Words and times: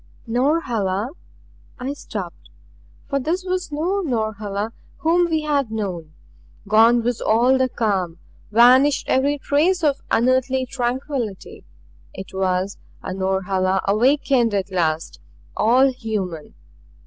"Norhala" 0.25 1.11
I 1.87 1.93
stopped. 1.93 2.49
For 3.07 3.19
this 3.19 3.43
was 3.45 3.71
no 3.71 3.99
Norhala 4.01 4.71
whom 4.97 5.29
we 5.29 5.43
had 5.43 5.69
known. 5.69 6.15
Gone 6.67 7.03
was 7.03 7.21
all 7.21 7.59
calm, 7.75 8.17
vanished 8.51 9.07
every 9.07 9.37
trace 9.37 9.83
of 9.83 10.01
unearthly 10.09 10.65
tranquillity. 10.65 11.65
It 12.15 12.33
was 12.33 12.79
a 13.03 13.13
Norhala 13.13 13.83
awakened 13.87 14.55
at 14.55 14.71
last 14.71 15.19
all 15.55 15.91
human. 15.93 16.55